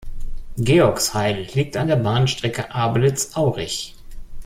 [0.59, 3.95] Georgsheil liegt an der Bahnstrecke Abelitz–Aurich.